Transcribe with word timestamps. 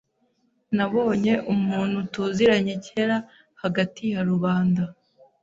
Nabonye 0.75 1.33
umuntu 1.53 1.97
tuziranye 2.13 2.73
kera 2.85 3.17
hagati 3.61 4.03
ya 4.13 4.21
rubanda. 4.29 4.83